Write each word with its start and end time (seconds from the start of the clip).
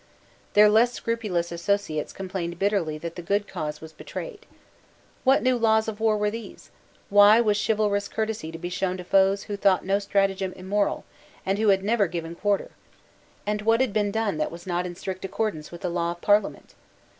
Their 0.53 0.67
less 0.67 0.93
scrupulous 0.93 1.51
associates 1.51 2.11
complained 2.11 2.57
bitterly 2.57 2.97
that 2.97 3.15
the 3.17 3.21
good 3.21 3.47
cause 3.47 3.81
was 3.81 3.93
betrayed. 3.93 4.47
What 5.23 5.43
new 5.43 5.55
laws 5.59 5.87
of 5.87 5.99
war 5.99 6.17
were 6.17 6.31
these? 6.31 6.71
Why 7.11 7.39
was 7.39 7.55
chivalrous 7.63 8.07
courtesy 8.07 8.51
to 8.51 8.57
be 8.57 8.69
shown 8.69 8.97
to 8.97 9.03
foes 9.03 9.43
who 9.43 9.55
thought 9.55 9.85
no 9.85 9.99
stratagem 9.99 10.53
immoral, 10.53 11.05
and 11.45 11.59
who 11.59 11.67
had 11.67 11.83
never 11.83 12.07
given 12.07 12.33
quarter? 12.33 12.71
And 13.45 13.61
what 13.61 13.79
had 13.79 13.93
been 13.93 14.09
done 14.09 14.39
that 14.39 14.49
was 14.49 14.65
not 14.65 14.87
in 14.87 14.95
strict 14.95 15.23
accordance 15.23 15.71
with 15.71 15.81
the 15.81 15.87
law 15.89 16.13
of 16.13 16.21
Parliament? 16.21 16.73